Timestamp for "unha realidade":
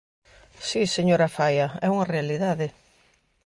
1.95-2.67